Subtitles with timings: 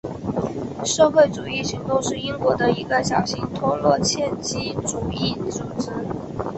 [0.83, 5.91] 社会主义行动是英国的一个小型托洛茨基主义组织。